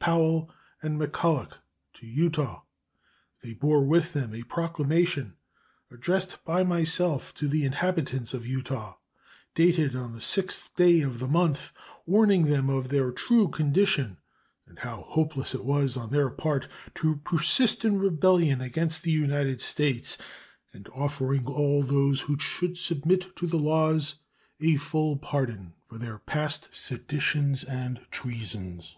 Powell 0.00 0.48
and 0.80 0.96
McCulloch, 0.96 1.54
to 1.94 2.06
Utah. 2.06 2.62
They 3.42 3.52
bore 3.52 3.84
with 3.84 4.12
them 4.12 4.32
a 4.32 4.44
proclamation 4.44 5.34
addressed 5.90 6.44
by 6.44 6.62
myself 6.62 7.34
to 7.34 7.48
the 7.48 7.64
inhabitants 7.64 8.32
of 8.32 8.46
Utah, 8.46 8.96
dated 9.56 9.96
on 9.96 10.12
the 10.12 10.20
6th 10.20 10.72
day 10.76 11.00
of 11.00 11.18
that 11.18 11.26
month, 11.26 11.72
warning 12.06 12.44
them 12.44 12.70
of 12.70 12.90
their 12.90 13.10
true 13.10 13.48
condition 13.48 14.18
and 14.68 14.78
how 14.78 15.02
hopeless 15.02 15.52
it 15.52 15.64
was 15.64 15.96
on 15.96 16.10
their 16.10 16.30
part 16.30 16.68
to 16.94 17.16
persist 17.24 17.84
in 17.84 17.98
rebellion 17.98 18.60
against 18.60 19.02
the 19.02 19.10
United 19.10 19.60
States, 19.60 20.16
and 20.72 20.88
offering 20.94 21.44
all 21.48 21.82
those 21.82 22.20
who 22.20 22.38
should 22.38 22.78
submit 22.78 23.34
to 23.34 23.48
the 23.48 23.56
laws 23.56 24.14
a 24.60 24.76
full 24.76 25.16
pardon 25.16 25.74
for 25.88 25.98
their 25.98 26.18
past 26.20 26.68
seditions 26.72 27.64
and 27.64 28.06
treasons. 28.12 28.96